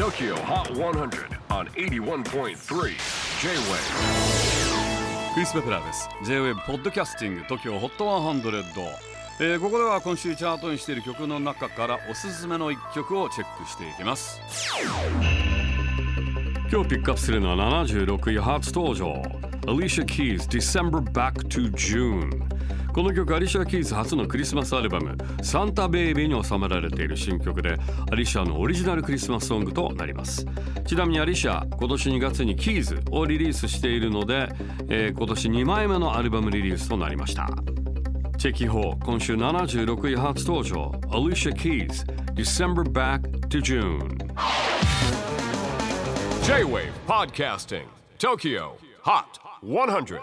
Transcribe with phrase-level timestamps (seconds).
[0.00, 2.54] TOKYO HOT 100 on 81.3 J-WAVE
[5.34, 6.08] クリス・ベプラーです。
[6.24, 8.62] J-WAVE ポッドキャスティング TOKYO HOT 100、
[9.40, 14.40] えーここでは今週チャートにしている曲の中からおすすめの一曲をチェックしていきます。
[16.72, 19.20] 今日ピックアップするのは76位初登場。
[19.66, 22.30] Alicia Keys December Back to June
[22.92, 27.76] この曲アリシャ・キーズ初のクリスマスアルバム「サンタ・ベイビー」に収められている新曲で
[28.10, 30.44] アリシャのオリジナルクリスマスソングとなります。
[30.86, 34.48] ちなみにアリシャ今年2月に「キーズ」をリリースしているので、
[34.88, 37.48] えー今年2枚目のアルバムリリースとなりました。
[38.38, 44.16] チェキホー今週76位初登場 Alicia Keys December Back to June
[46.42, 47.84] J-WAVE PODCASTING
[48.18, 48.72] TOKYO
[49.04, 50.20] HOT 100